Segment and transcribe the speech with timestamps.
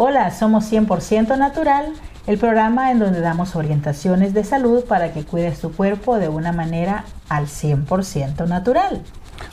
[0.00, 1.92] Hola, somos 100% Natural,
[2.28, 6.52] el programa en donde damos orientaciones de salud para que cuides tu cuerpo de una
[6.52, 9.02] manera al 100% natural.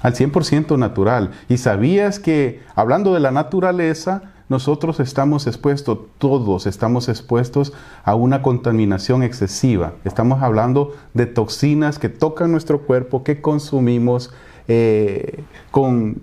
[0.03, 1.31] Al 100% natural.
[1.49, 7.73] ¿Y sabías que, hablando de la naturaleza, nosotros estamos expuestos, todos estamos expuestos
[8.03, 9.93] a una contaminación excesiva.
[10.03, 14.31] Estamos hablando de toxinas que tocan nuestro cuerpo, que consumimos,
[14.67, 16.17] eh, con,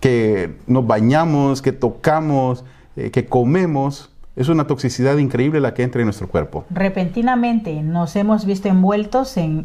[0.00, 2.62] que nos bañamos, que tocamos,
[2.96, 4.10] eh, que comemos.
[4.36, 6.64] Es una toxicidad increíble la que entra en nuestro cuerpo.
[6.70, 9.64] Repentinamente nos hemos visto envueltos en,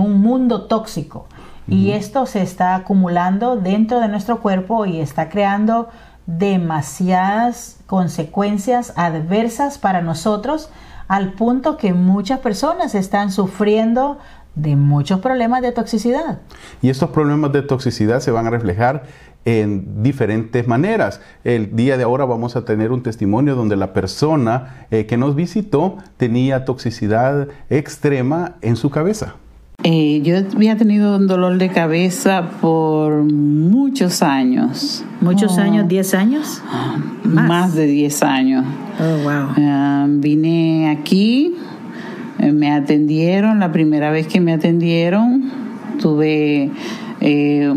[0.00, 1.26] un mundo tóxico
[1.66, 5.90] y esto se está acumulando dentro de nuestro cuerpo y está creando
[6.26, 10.70] demasiadas consecuencias adversas para nosotros
[11.08, 14.18] al punto que muchas personas están sufriendo
[14.58, 16.40] de muchos problemas de toxicidad.
[16.82, 19.04] Y estos problemas de toxicidad se van a reflejar
[19.44, 21.20] en diferentes maneras.
[21.44, 25.34] El día de ahora vamos a tener un testimonio donde la persona eh, que nos
[25.34, 29.36] visitó tenía toxicidad extrema en su cabeza.
[29.84, 35.04] Eh, yo había tenido un dolor de cabeza por muchos años.
[35.20, 35.60] ¿Muchos oh.
[35.60, 35.86] años?
[35.86, 36.62] ¿10 años?
[37.22, 38.64] Más, de 10 años.
[38.98, 39.48] Oh, wow.
[39.56, 41.54] Ah, vine aquí,
[42.58, 45.50] me atendieron, la primera vez que me atendieron,
[46.00, 46.70] tuve...
[47.20, 47.72] Eh,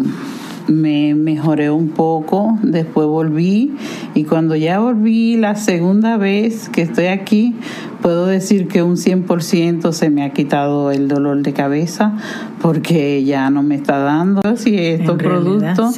[0.67, 3.76] me mejoré un poco, después volví
[4.14, 7.56] y cuando ya volví la segunda vez que estoy aquí,
[8.02, 12.14] puedo decir que un 100% se me ha quitado el dolor de cabeza
[12.62, 15.95] porque ya no me está dando si estos productos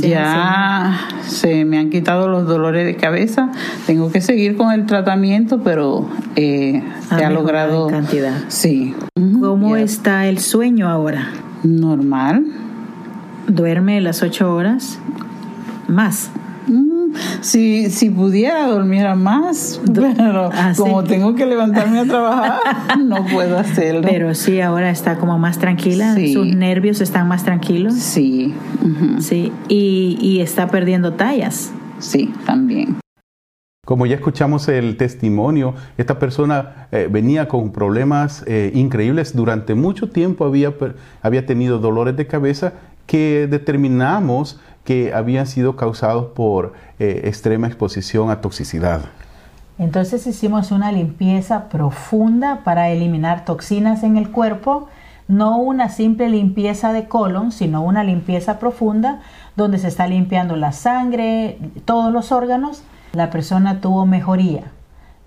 [0.00, 3.50] ya se me han quitado los dolores de cabeza.
[3.86, 8.34] Tengo que seguir con el tratamiento, pero eh, se ha logrado cantidad.
[8.48, 8.94] Sí.
[9.14, 11.28] ¿Cómo está el sueño ahora?
[11.62, 12.44] Normal
[13.46, 14.98] duerme las ocho horas
[15.88, 16.30] más.
[16.66, 22.58] Mm, si, si pudiera dormir más, pero ah, como tengo que levantarme a trabajar,
[22.98, 24.02] no puedo hacerlo.
[24.02, 27.94] Pero sí, ahora está como más tranquila, sus nervios están más tranquilos.
[27.94, 28.54] Sí.
[29.18, 31.72] Sí, y, y está perdiendo tallas.
[31.98, 32.96] Sí, también.
[33.84, 39.36] Como ya escuchamos el testimonio, esta persona eh, venía con problemas eh, increíbles.
[39.36, 40.72] Durante mucho tiempo había,
[41.20, 42.72] había tenido dolores de cabeza
[43.06, 49.02] que determinamos que habían sido causados por eh, extrema exposición a toxicidad.
[49.78, 54.88] Entonces hicimos una limpieza profunda para eliminar toxinas en el cuerpo,
[55.26, 59.20] no una simple limpieza de colon, sino una limpieza profunda
[59.56, 62.84] donde se está limpiando la sangre, todos los órganos.
[63.14, 64.64] La persona tuvo mejoría.